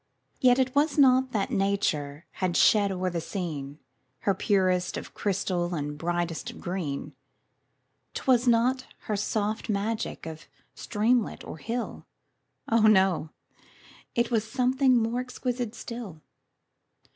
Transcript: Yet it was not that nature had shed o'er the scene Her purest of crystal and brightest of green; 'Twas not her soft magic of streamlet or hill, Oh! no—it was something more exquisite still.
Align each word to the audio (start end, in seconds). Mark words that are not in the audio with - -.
Yet 0.39 0.57
it 0.57 0.73
was 0.73 0.97
not 0.97 1.29
that 1.31 1.51
nature 1.51 2.25
had 2.41 2.57
shed 2.57 2.91
o'er 2.91 3.11
the 3.11 3.21
scene 3.21 3.77
Her 4.21 4.33
purest 4.33 4.97
of 4.97 5.13
crystal 5.13 5.75
and 5.75 5.95
brightest 5.95 6.49
of 6.49 6.59
green; 6.59 7.13
'Twas 8.15 8.47
not 8.47 8.87
her 9.01 9.15
soft 9.15 9.69
magic 9.69 10.25
of 10.25 10.47
streamlet 10.73 11.43
or 11.43 11.57
hill, 11.59 12.07
Oh! 12.67 12.87
no—it 12.87 14.31
was 14.31 14.43
something 14.43 14.97
more 14.97 15.19
exquisite 15.19 15.75
still. 15.75 16.23